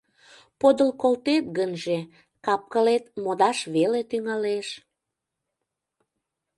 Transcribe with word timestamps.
Подыл 0.59 0.89
колтет 1.01 1.45
гынже, 1.57 1.97
кап-кылет 2.45 3.03
модаш 3.23 3.59
веле 3.75 4.01
тӱҥалеш... 4.09 4.67